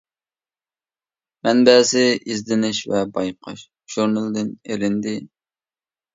مەنبەسى: 1.47 2.01
«ئىزدىنىش 2.21 2.81
ۋە 2.95 3.03
بايقاش» 3.19 3.63
ژۇرنىلىدىن 3.97 4.51
ئېلىندى. 4.71 5.17